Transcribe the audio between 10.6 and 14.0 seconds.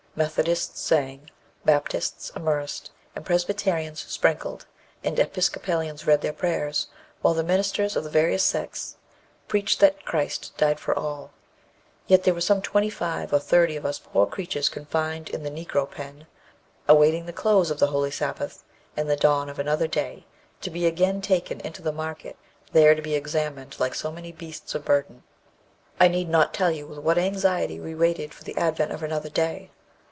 for all; yet there were some twenty five or thirty of us